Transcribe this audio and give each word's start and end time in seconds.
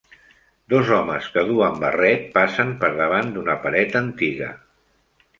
Dos 0.73 0.87
homes 0.99 1.25
que 1.33 1.41
duen 1.49 1.75
barret 1.83 2.23
passen 2.37 2.71
per 2.83 2.89
davant 3.01 3.29
d'una 3.35 3.57
paret 3.67 3.93
antiga. 4.01 4.49